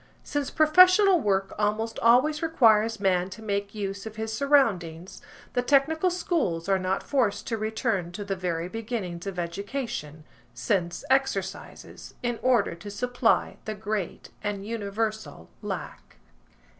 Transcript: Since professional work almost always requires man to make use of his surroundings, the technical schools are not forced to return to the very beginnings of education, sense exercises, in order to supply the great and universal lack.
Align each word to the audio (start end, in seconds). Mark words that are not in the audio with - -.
Since 0.23 0.49
professional 0.49 1.19
work 1.19 1.53
almost 1.59 1.99
always 1.99 2.41
requires 2.41 2.99
man 2.99 3.29
to 3.29 3.43
make 3.43 3.75
use 3.75 4.07
of 4.07 4.15
his 4.15 4.33
surroundings, 4.33 5.21
the 5.53 5.61
technical 5.61 6.09
schools 6.09 6.67
are 6.67 6.79
not 6.79 7.03
forced 7.03 7.45
to 7.45 7.55
return 7.57 8.11
to 8.13 8.25
the 8.25 8.35
very 8.35 8.67
beginnings 8.67 9.27
of 9.27 9.37
education, 9.37 10.23
sense 10.55 11.03
exercises, 11.11 12.15
in 12.23 12.39
order 12.41 12.73
to 12.73 12.89
supply 12.89 13.57
the 13.65 13.75
great 13.75 14.29
and 14.41 14.65
universal 14.65 15.51
lack. 15.61 16.15